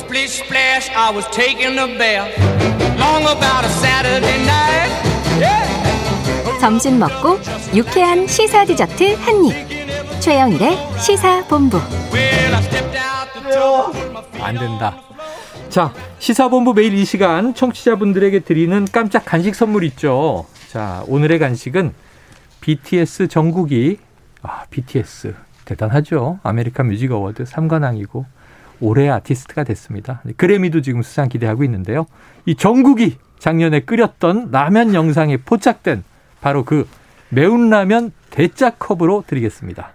[0.00, 2.32] Splish splash, I was taking a bath.
[2.98, 4.90] Long about a Saturday night.
[5.38, 6.58] Yeah.
[6.60, 7.38] 점심 먹고
[7.74, 10.20] 유쾌한 시사 디저트 한 입.
[10.20, 11.76] 최영일의 시사 본부.
[12.12, 13.92] Well, I stepped out the door.
[13.92, 14.96] put my feet 안 된다.
[15.68, 20.46] 자, 시사본부 매일 이 시간 청취자분들에게 드리는 깜짝 간식 선물 있죠.
[20.70, 21.92] 자, 오늘의 간식은
[22.60, 23.98] BTS 정국이,
[24.42, 25.34] 아, BTS.
[25.66, 26.40] 대단하죠.
[26.42, 28.24] 아메리칸 뮤직 어워드 3관왕이고
[28.80, 30.22] 올해의 아티스트가 됐습니다.
[30.36, 32.06] 그래미도 지금 수상 기대하고 있는데요.
[32.46, 36.04] 이 정국이 작년에 끓였던 라면 영상에 포착된
[36.40, 36.86] 바로 그
[37.28, 39.92] 매운 라면 대짜컵으로 드리겠습니다.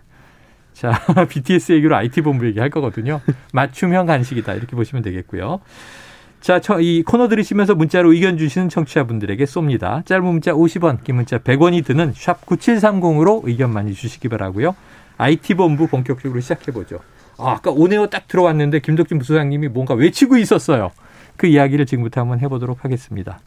[0.74, 0.92] 자,
[1.30, 3.22] BTS 얘기로 IT본부 얘기할 거거든요.
[3.54, 4.54] 맞춤형 간식이다.
[4.54, 5.62] 이렇게 보시면 되겠고요.
[6.42, 10.06] 자, 저, 이 코너 들으시면서 문자로 의견 주시는 청취자분들에게 쏩니다.
[10.06, 14.76] 짧은 문자 50원, 긴 문자 100원이 드는 샵 9730으로 의견 많이 주시기 바라고요.
[15.18, 17.00] IT본부 본격적으로 시작해보죠.
[17.38, 20.92] 아, 아까 on air 딱 들어왔는데 김덕진 부소장님이 뭔가 외치고 있었어요.
[21.38, 23.40] 그 이야기를 지금부터 한번 해보도록 하겠습니다.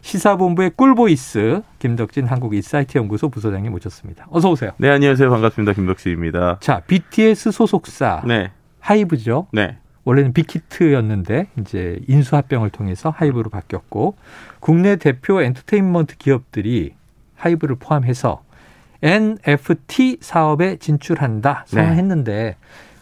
[0.00, 4.26] 시사본부의 꿀보이스 김덕진 한국 인사이트 연구소 부소장님 모셨습니다.
[4.30, 4.70] 어서 오세요.
[4.78, 5.28] 네, 안녕하세요.
[5.28, 5.72] 반갑습니다.
[5.72, 6.58] 김덕진입니다.
[6.60, 9.48] 자, BTS 소속사 네, 하이브죠.
[9.52, 9.78] 네.
[10.04, 14.14] 원래는 빅히트였는데 이제 인수합병을 통해서 하이브로 바뀌었고
[14.60, 16.94] 국내 대표 엔터테인먼트 기업들이
[17.34, 18.42] 하이브를 포함해서
[19.02, 21.82] NFT 사업에 진출한다 네.
[21.82, 22.56] 선언했는데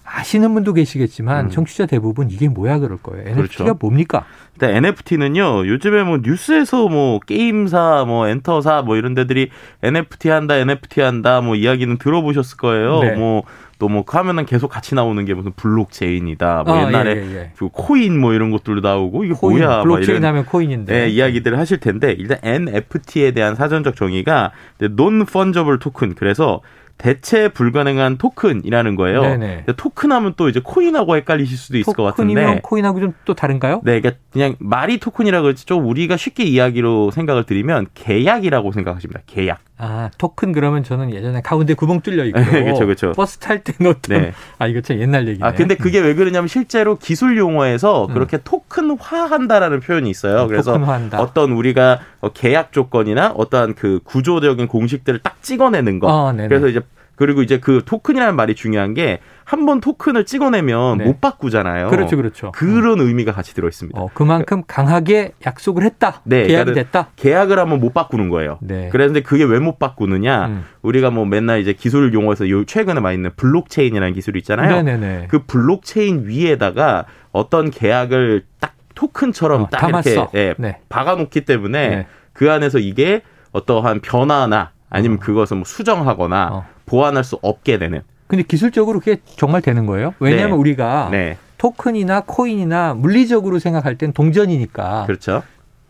[0.05, 1.51] 아시는 분도 계시겠지만 음.
[1.51, 3.23] 청취자 대부분 이게 뭐야 그럴 거예요.
[3.29, 3.79] NFT가 그렇죠.
[3.81, 4.25] 뭡니까?
[4.55, 9.51] 일단 NFT는요, 요즘에 뭐 뉴스에서 뭐 게임사, 뭐 엔터사, 뭐 이런 데들이
[9.83, 13.01] NFT 한다, NFT 한다, 뭐 이야기는 들어보셨을 거예요.
[13.01, 13.17] 네.
[13.17, 13.43] 뭐,
[13.81, 16.63] 또뭐 하면은 계속 같이 나오는 게 무슨 블록체인이다.
[16.65, 17.53] 뭐 아, 옛날에 예, 예, 예.
[17.57, 19.69] 그 코인 뭐 이런 것들도 나오고, 이게 코인, 뭐야.
[19.69, 20.93] 막 블록체인 이런 하면 코인인데.
[20.93, 26.61] 네, 이야기들을 하실 텐데 일단 NFT에 대한 사전적 정의가 non fungible token 그래서
[26.97, 29.21] 대체 불가능한 토큰이라는 거예요.
[29.23, 29.65] 네네.
[29.77, 32.35] 토큰하면 또 이제 코인하고 헷갈리실 수도 있을 것 같은데.
[32.35, 33.81] 토큰이면 코인하고 좀 또 다른가요?
[33.85, 39.21] 네, 그러니까 그냥 말이 토큰이라 그렇지 좀 우리가 쉽게 이야기로 생각을 드리면 계약이라고 생각하십니다.
[39.27, 39.61] 계약.
[39.77, 43.13] 아, 토큰 그러면 저는 예전에 가운데 구멍 뚫려 있고 그쵸, 그쵸.
[43.13, 44.33] 버스 탈 때 넣었던 네.
[44.59, 45.45] 아 이거 참 옛날 얘기네.
[45.45, 48.15] 아, 근데 그게 왜 그러냐면 실제로 기술 용어에서 음.
[48.15, 50.47] 그렇게 토큰화한다라는 표현이 있어요.
[50.47, 51.21] 그래서 토큰화한다.
[51.21, 56.09] 어떤 우리가 어, 계약 조건이나 어떠한 그 구조적인 공식들을 딱 찍어내는 거.
[56.11, 56.33] 아.
[56.33, 56.81] 그래서 이제
[57.17, 61.05] 그리고 이제 그 토큰이라는 말이 중요한 게 한 번 토큰을 찍어내면 네.
[61.05, 61.89] 못 바꾸잖아요.
[61.91, 62.51] 그렇죠, 그렇죠.
[62.53, 64.01] 그런 의미가 같이 들어 있습니다.
[64.01, 66.23] 어, 그만큼 강하게 약속을 했다.
[66.25, 67.09] 네, 계약이 그러니까는 됐다.
[67.17, 68.59] 계약을 하면 못 바꾸는 거예요.
[68.63, 68.89] 네.
[68.91, 70.47] 그런데 그게 왜 못 바꾸느냐?
[70.47, 70.65] 음.
[70.83, 74.83] 우리가 뭐 맨날 이제 기술 용어에서 요 최근에 많이 있는 블록체인이라는 기술이 있잖아요.
[74.83, 75.27] 네네네.
[75.29, 80.11] 그 블록체인 위에다가 어떤 계약을 딱 토큰처럼 어, 딱 담았어.
[80.11, 80.79] 이렇게 예, 네.
[80.89, 82.07] 박아놓기 때문에 네.
[82.33, 83.21] 그 안에서 이게
[83.53, 86.67] 어떠한 변화나 아니면 그것을 뭐 수정하거나 어.
[86.87, 88.03] 보완할 수 없게 되는.
[88.27, 90.15] 근데 기술적으로 그게 정말 되는 거예요?
[90.21, 90.57] 왜냐하면 네.
[90.57, 95.43] 우리가 네, 토큰이나 코인이나 물리적으로 생각할 땐 동전이니까 그렇죠.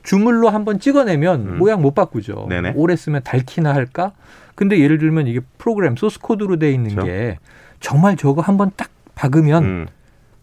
[0.03, 1.59] 주물로 한번 찍어내면 음.
[1.59, 2.47] 모양 못 바꾸죠.
[2.48, 2.72] 네네.
[2.76, 4.12] 오래 쓰면 닳기나 할까?
[4.54, 7.06] 근데 예를 들면 이게 프로그램 소스 코드로 돼 있는 그렇죠.
[7.06, 7.38] 게
[7.81, 9.86] 정말 저거 한번 딱 박으면 음.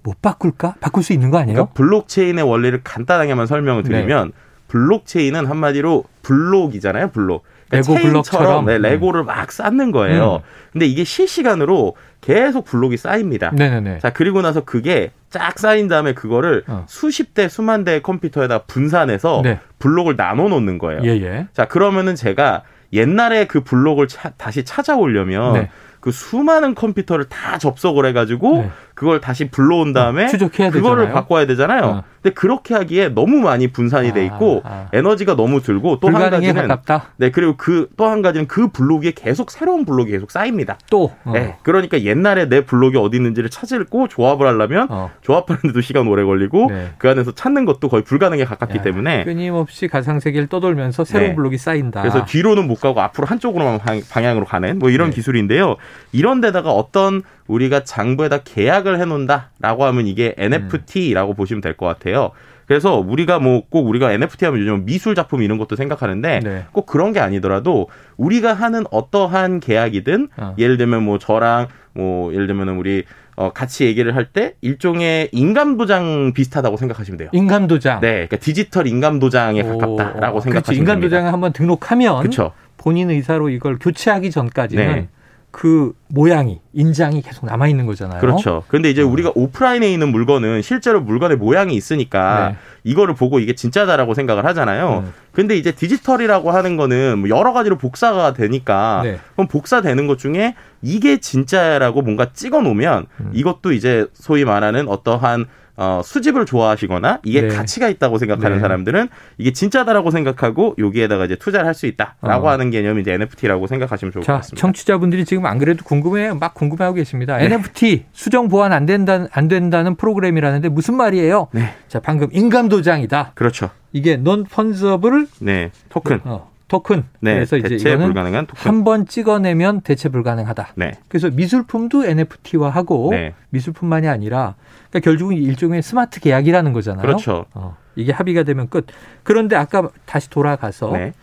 [0.03, 0.75] 못 바꿀까?
[0.79, 1.55] 바꿀 수 있는 거 아니에요?
[1.55, 4.33] 그러니까 블록체인의 원리를 간단하게만 설명을 드리면 네.
[4.67, 7.43] 블록체인은 한마디로 블록이잖아요, 블록.
[7.71, 8.65] 레고 체인처럼 블록처럼.
[8.65, 10.35] 네, 레고를 막 쌓는 거예요.
[10.35, 10.39] 음.
[10.73, 13.51] 근데 이게 실시간으로 계속 블록이 쌓입니다.
[13.53, 13.99] 네네네.
[13.99, 16.85] 자, 그리고 나서 그게 쫙 쌓인 다음에 그거를 어.
[16.87, 19.59] 수십 대, 수만 대의 컴퓨터에다 분산해서 네.
[19.79, 21.01] 블록을 나눠 놓는 거예요.
[21.03, 21.47] 예예.
[21.53, 25.69] 자, 그러면은 제가 옛날에 그 블록을 차- 다시 찾아오려면 네.
[26.01, 28.69] 그 수많은 컴퓨터를 다 접속을 해가지고 네.
[29.01, 31.13] 그걸 다시 불러온 다음에 추적해야 그거를 되잖아요.
[31.16, 31.81] 바꿔야 되잖아요.
[31.85, 32.03] 어.
[32.22, 34.88] 근데 그렇게 하기에 너무 많이 분산이 돼 있고 아, 아.
[34.94, 37.06] 에너지가 너무 들고 또 한 가지는 가깝다.
[37.17, 40.78] 네 그리고 그 또 한 가지는 그 블록에 계속 새로운 블록이 계속 쌓입니다.
[40.91, 41.31] 또 어.
[41.34, 45.09] 네, 그러니까 옛날에 내 블록이 어디 있는지를 찾고 조합을 하려면 어.
[45.22, 46.91] 조합하는데도 시간 오래 걸리고 네.
[47.00, 51.35] 그 안에서 찾는 것도 거의 불가능에 가깝기 야, 때문에 끊임없이 가상 세계를 떠돌면서 새로운 네.
[51.35, 52.01] 블록이 쌓인다.
[52.01, 55.16] 그래서 뒤로는 못 가고 앞으로 한쪽으로만 방- 방향으로 가는 뭐 이런 네.
[55.16, 55.78] 기술인데요.
[56.11, 62.32] 이런 데다가 어떤 우리가 장부에다 계약을 해놓는다라고 하면 이게 NFT라고 보시면 될 것 같아요.
[62.67, 66.66] 그래서 우리가 뭐 꼭 우리가 NFT 하면 요즘 미술 작품 이런 것도 생각하는데 네.
[66.72, 70.55] 꼭 그런 게 아니더라도 우리가 하는 어떠한 계약이든 어.
[70.58, 73.03] 예를 들면 뭐 저랑 뭐 예를 들면 우리
[73.35, 77.29] 어 같이 얘기를 할 때 일종의 인감 도장 비슷하다고 생각하시면 돼요.
[77.34, 77.99] 인감 도장.
[78.02, 80.76] 네, 그러니까 디지털 인감 도장에 가깝다라고 오, 생각하시면 그렇지.
[80.79, 81.02] 인감.
[81.02, 82.52] 도장을 한번 등록하면 그렇죠.
[82.78, 85.08] 본인 의사로 이걸 교체하기 전까지는 네.
[85.51, 88.21] 그 모양이 인장이 계속 남아 있는 거잖아요.
[88.21, 88.63] 그렇죠.
[88.67, 92.57] 근데 이제 우리가 오프라인에 있는 물건은 실제로 물건의 모양이 있으니까 네.
[92.83, 95.03] 이거를 보고 이게 진짜다라고 생각을 하잖아요.
[95.05, 95.13] 음.
[95.31, 99.19] 근데 이제 디지털이라고 하는 거는 뭐 여러 가지로 복사가 되니까 네.
[99.33, 103.31] 그럼 복사되는 것 중에 이게 진짜라고 뭔가 찍어 놓으면 음.
[103.33, 105.45] 이것도 이제 소위 말하는 어떠한
[105.78, 107.47] 어, 수집을 좋아하시거나 이게 네.
[107.47, 108.61] 가치가 있다고 생각하는 네.
[108.61, 109.07] 사람들은
[109.39, 112.51] 이게 진짜다라고 생각하고 여기에다가 이제 투자를 할 수 있다라고 어.
[112.51, 114.59] 하는 개념이 이제 NFT라고 생각하시면 좋을 것 자, 같습니다.
[114.61, 117.37] 청취자분들이 지금 안 그래도 궁금해 막 궁금해하고 계십니다.
[117.37, 117.45] 네.
[117.45, 121.47] NFT 수정 보완 안 된다 안 된다는 프로그램이라는데 무슨 말이에요?
[121.53, 121.73] 네.
[121.87, 123.34] 자, 방금 인감 도장이다.
[123.35, 123.70] 그렇죠.
[123.94, 125.70] 이게 non fungible 네.
[125.90, 126.22] 토큰.
[126.23, 127.03] 어, 토큰.
[127.20, 127.35] 네.
[127.35, 128.68] 그래서 이제 이거는 불가능한 토큰.
[128.72, 130.70] 한 번 찍어내면 대체 불가능하다.
[130.76, 130.94] 네.
[131.09, 133.34] 그래서 미술품도 NFT화하고 네.
[133.50, 134.56] 미술품만이 아니라
[134.90, 137.02] 그러니까 결국은 일종의 스마트 계약이라는 거잖아요.
[137.06, 137.46] 그렇죠.
[137.53, 138.88] 어, 이게 합의가 되면 끝.
[139.23, 141.14] 그런데 아까 다시 돌아가서 네.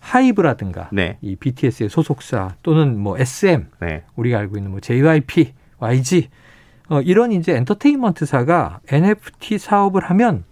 [0.00, 1.18] 하이브라든가 네.
[1.20, 4.02] 이 BTS의 소속사 또는 뭐 SM 네.
[4.16, 6.28] 우리가 알고 있는 뭐 JYP, YG
[6.88, 10.44] 어, 이런 이제 엔터테인먼트사가 NFT 사업을 하면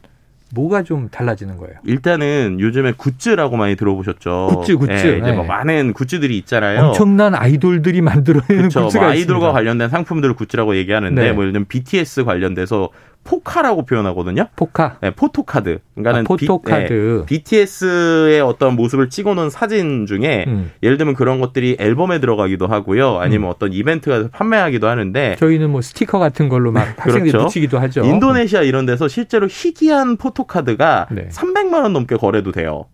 [0.54, 1.74] 뭐가 좀 달라지는 거예요.
[1.84, 4.48] 일단은 요즘에 굿즈라고 많이 들어보셨죠.
[4.54, 4.90] 굿즈, 굿즈.
[4.92, 5.48] 네, 이제 뭐 네.
[5.48, 6.86] 많은 굿즈들이 있잖아요.
[6.86, 8.68] 엄청난 아이돌들이 만들어내는.
[8.68, 9.52] 굿즈가 뭐 아이돌과 있습니다.
[9.52, 11.32] 관련된 상품들을 굿즈라고 얘기하는데 네.
[11.32, 12.88] 뭐 예를 들면 BTS 관련돼서
[13.24, 14.46] 포카라고 표현하거든요.
[14.54, 15.78] 포카, 네, 포토카드.
[15.94, 17.24] 그러니까는 아, 포토카드.
[17.26, 20.70] BTS의 어떤 모습을 찍어놓은 사진 중에 음.
[20.82, 23.18] 예를 들면 그런 것들이 앨범에 들어가기도 하고요.
[23.18, 27.46] 아니면 어떤 이벤트가 판매하기도 하는데 저희는 뭐 스티커 같은 걸로 막 학생들이 그렇죠.
[27.46, 28.02] 붙이기도 하죠.
[28.04, 31.28] 인도네시아 이런 데서 실제로 희귀한 포토카드가 네.
[31.30, 32.86] 300만 원 넘게 거래도 돼요.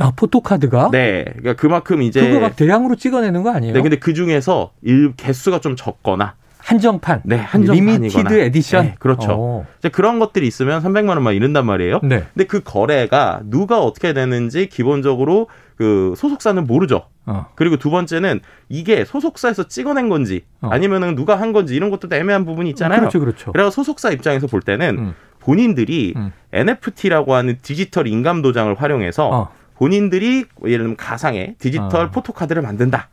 [0.00, 0.90] 아 포토카드가?
[0.92, 1.24] 네.
[1.24, 3.74] 그러니까 그만큼 이제 그거 막 대량으로 찍어내는 거 아니에요?
[3.74, 6.34] 네, 근데 그 중에서 일 개수가 좀 적거나
[6.68, 7.96] 한정판, 네, 한정판이거나.
[7.98, 8.84] limited edition.
[8.84, 9.32] 네, 그렇죠.
[9.32, 9.66] 어.
[9.78, 12.00] 이제 그런 것들이 있으면 300만 원 막 이런단 말이에요.
[12.02, 12.26] 네.
[12.34, 17.06] 근데 그 거래가 누가 어떻게 되는지 기본적으로 그 소속사는 모르죠.
[17.24, 17.46] 어.
[17.54, 20.68] 그리고 두 번째는 이게 소속사에서 찍어낸 건지 어.
[20.68, 23.00] 아니면은 누가 한 건지 이런 것도 애매한 부분이 있잖아요.
[23.00, 23.52] 그렇죠, 그렇죠.
[23.52, 25.14] 그래서 소속사 입장에서 볼 때는 음.
[25.40, 26.32] 본인들이 음.
[26.52, 29.48] NFT라고 하는 디지털 인감 도장을 활용해서 어.
[29.76, 32.10] 본인들이 예를 들면 가상의 디지털 어.
[32.10, 33.08] 포토카드를 만든다.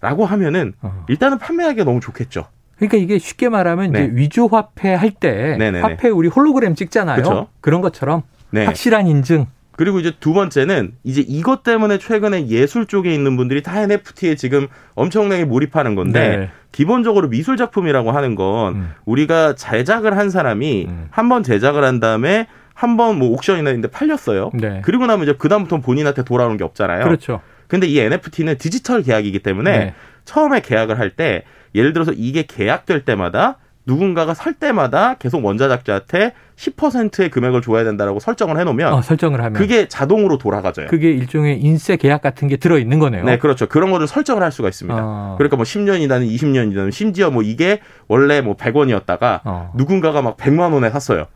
[0.00, 1.04] 라고 하면은 어.
[1.08, 2.46] 일단은 판매하기가 너무 좋겠죠.
[2.88, 4.04] 그러니까 이게 쉽게 말하면 네.
[4.04, 5.56] 이제 위조 화폐 할 때.
[5.80, 7.16] 화폐 우리 홀로그램 찍잖아요.
[7.22, 7.48] 그쵸.
[7.62, 8.64] 런 것처럼 네.
[8.66, 9.46] 확실한 인증.
[9.76, 14.66] 그리고 이제 두 번째는 이제 이것 때문에 최근에 예술 쪽에 있는 분들이 다 NFT에 지금
[14.94, 16.50] 엄청나게 몰입하는 건데 네.
[16.72, 18.90] 기본적으로 미술 작품이라고 하는 건 음.
[19.06, 21.06] 우리가 제작을 한 사람이 음.
[21.10, 24.50] 한번 제작을 한 다음에 한 번 뭐 옥션이나 이런 데 팔렸어요.
[24.54, 24.82] 네.
[24.84, 27.04] 그리고 나면 이제 그 다음부터는 본인한테 돌아오는 게 없잖아요.
[27.04, 27.40] 그렇죠.
[27.68, 29.94] 근데 이 NFT는 디지털 계약이기 때문에 네.
[30.24, 37.30] 처음에 계약을 할 때 예를 들어서 이게 계약될 때마다 누군가가 살 때마다 계속 원자작자한테 10%의
[37.30, 40.86] 금액을 줘야 된다라고 설정을 해놓으면 어, 설정을 하면 그게 자동으로 돌아가져요.
[40.86, 43.24] 그게 일종의 인쇄 계약 같은 게 들어 있는 거네요.
[43.24, 43.66] 네, 그렇죠.
[43.66, 44.96] 그런 거를 설정을 할 수가 있습니다.
[45.02, 45.34] 어.
[45.36, 49.72] 그러니까 뭐 10년이든 20년이든 심지어 뭐 이게 원래 뭐 100원이었다가 어.
[49.74, 51.26] 누군가가 막 100만 원에 샀어요.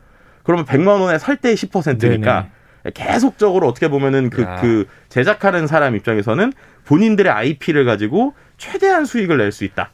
[0.43, 2.47] 그러면 100만 원에 살 때 10%니까
[2.93, 4.55] 계속적으로 어떻게 보면은 그, 야.
[4.61, 6.53] 그 제작하는 사람 입장에서는
[6.85, 9.91] 본인들의 IP를 가지고 최대한 수익을 낼 수 있다.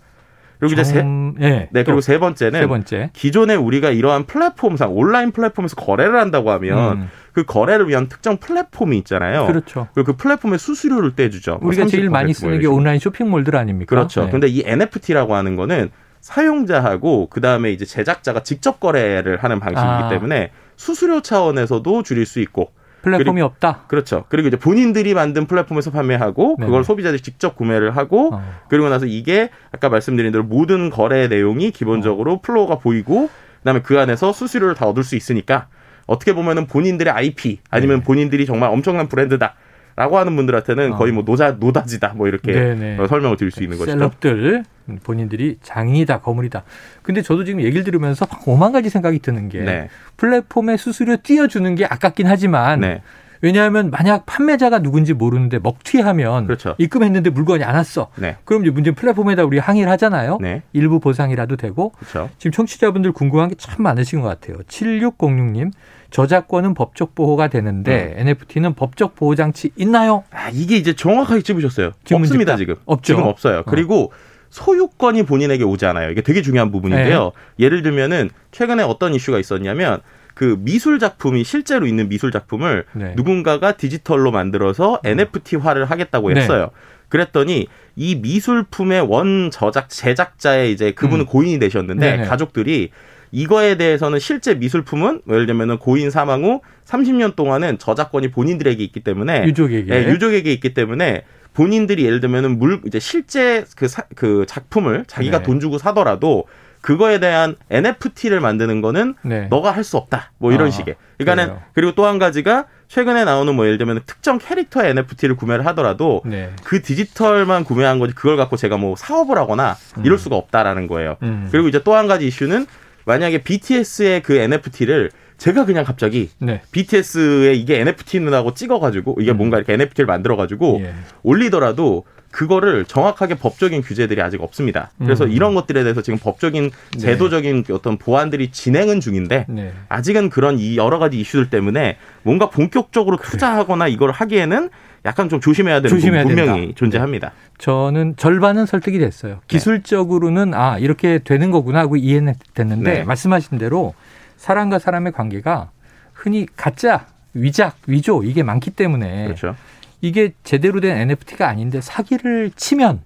[0.59, 1.67] 그리고 이제 세, 좀, 예.
[1.71, 3.09] 네, 그리고 또세 번째는 세 번째.
[3.11, 7.09] 기존에 우리가 이러한 플랫폼상 온라인 플랫폼에서 거래를 한다고 하면 음.
[7.33, 9.45] 그 거래를 위한 특정 플랫폼이 있잖아요.
[9.47, 9.89] 그렇죠.
[9.93, 11.57] 그리고 그 플랫폼의 수수료를 떼주죠.
[11.59, 12.67] 뭐 우리가 제일 30% 많이 뭐 쓰는 게.
[12.67, 13.89] 온라인 쇼핑몰들 아닙니까?
[13.89, 14.25] 그렇죠.
[14.25, 14.31] 네.
[14.31, 15.89] 근데 이 NFT라고 하는 거는
[16.21, 20.07] 사용자하고 그 다음에 이제 제작자가 직접 거래를 하는 방식이기 아.
[20.09, 22.71] 때문에 수수료 차원에서도 줄일 수 있고
[23.03, 23.83] 플랫폼이 그리고- 없다.
[23.87, 24.23] 그렇죠.
[24.29, 26.65] 그리고 이제 본인들이 만든 플랫폼에서 판매하고 네네.
[26.67, 28.43] 그걸 소비자들이 직접 구매를 하고 어.
[28.69, 31.71] 그리고 나서 이게 아까 말씀드린 대로 모든 거래 내용이 어.
[31.71, 33.29] 기본적으로 flow가 보이고
[33.59, 35.67] 그다음에 그 안에서 수수료를 다 얻을 수 있으니까
[36.07, 38.03] 어떻게 보면은 본인들의 IP 아니면 네.
[38.03, 39.55] 본인들이 정말 엄청난 브랜드다.
[39.95, 40.97] 라고 하는 분들한테는 어.
[40.97, 42.97] 거의 뭐 노자 노다지다 뭐 이렇게 네네.
[42.99, 43.91] 어, 설명을 드릴 수 있는 거죠.
[43.91, 44.63] 셀럽들
[45.03, 46.63] 본인들이 장인이다 거물이다.
[47.01, 49.89] 근데 저도 지금 얘기를 들으면서 막 오만 가지 생각이 드는 게 네.
[50.17, 53.01] 플랫폼에 수수료 띄워주는 게 아깝긴 하지만 네.
[53.43, 56.75] 왜냐하면 만약 판매자가 누군지 모르는데 먹튀하면 그렇죠.
[56.77, 58.07] 입금했는데 물건이 안 왔어.
[58.15, 58.37] 네.
[58.45, 60.37] 그럼 이제 문제 는 플랫폼에다 우리 항의를 하잖아요.
[60.39, 60.63] 네.
[60.71, 62.29] 일부 보상이라도 되고 그렇죠.
[62.37, 64.57] 지금 청취자분들 궁금한 게 참 많으신 것 같아요.
[64.67, 65.71] 7606님
[66.09, 70.23] 저작권은 법적 보호가 되는데 NFT는 법적 보호 장치 있나요?
[70.31, 71.91] 아, 이게 이제 정확하게 찝으셨어요.
[72.13, 72.75] 없습니다, 지금.
[72.85, 73.13] 없죠.
[73.15, 73.63] 지금 없어요.
[73.65, 74.11] 그리고
[74.51, 76.11] 소유권이 본인에게 오지 않아요.
[76.11, 77.31] 이게 되게 중요한 부분인데요.
[77.57, 77.65] 네.
[77.65, 79.99] 예를 들면은 최근에 어떤 이슈가 있었냐면
[80.33, 83.05] 그 미술 작품이 실제로 있는 미술 작품을 네.
[83.05, 83.13] 음.
[83.15, 86.41] 누군가가 디지털로 만들어서 NFT화를 하겠다고 네.
[86.41, 86.71] 했어요.
[87.09, 91.27] 그랬더니 이 미술품의 원 저작 제작자의 이제 그분은 음.
[91.27, 92.25] 고인이 되셨는데 네네.
[92.25, 92.89] 가족들이
[93.31, 98.99] 이거에 대해서는 실제 미술품은 뭐 예를 들면은 고인 사망 후 30년 동안은 저작권이 본인들에게 있기
[99.01, 99.91] 때문에 유족에게.
[99.91, 101.23] 네, 유족에게 있기 때문에
[101.53, 105.43] 본인들이 예를 들면은 물 이제 실제 그, 사- 그 작품을 자기가 네.
[105.43, 106.45] 돈 주고 사더라도
[106.83, 109.47] 그거에 대한 NFT를 만드는 거는 네.
[109.49, 110.31] 너가 할 수 없다.
[110.37, 110.95] 뭐 이런 아, 식의.
[111.17, 111.63] 그러니까는 그래요.
[111.73, 116.51] 그리고 또 한 가지가 최근에 나오는 뭐 예를 들면 특정 캐릭터의 NFT를 구매를 하더라도 네.
[116.63, 121.15] 그 디지털만 구매한 거지 그걸 갖고 제가 뭐 사업을 하거나 이럴 수가 없다라는 거예요.
[121.23, 121.47] 음.
[121.51, 122.67] 그리고 이제 또 한 가지 이슈는
[123.05, 125.09] 만약에 BTS의 그 NFT를
[125.43, 126.61] 제가 그냥 갑자기 네.
[126.71, 130.85] BTS의 이게 NFT라고 찍어가지고 이게 뭔가 이렇게 NFT를 만들어가지고 음.
[130.85, 130.93] 예.
[131.21, 134.91] 올리더라도 그거를 정확하게 법적인 규제들이 아직 없습니다.
[134.99, 135.31] 그래서 음.
[135.31, 139.73] 이런 것들에 대해서 지금 법적인 제도적인 어떤 보완들이 진행은 중인데 네.
[139.89, 144.69] 아직은 그런 이 여러 가지 이슈들 때문에 뭔가 본격적으로 투자하거나 이걸 하기에는
[145.05, 146.75] 약간 좀 조심해야 되는 조심해야 부분 분명히 된다.
[146.77, 147.33] 존재합니다.
[147.57, 149.41] 저는 절반은 설득이 됐어요.
[149.47, 153.03] 기술적으로는 아 이렇게 되는 거구나 하고 이해는 됐는데 네.
[153.03, 153.93] 말씀하신 대로
[154.37, 155.71] 사람과 사람의 관계가
[156.13, 159.55] 흔히 가짜, 위작, 위조 이게 많기 때문에 그렇죠.
[160.01, 163.01] 이게 제대로 된 NFT가 아닌데 사기를 치면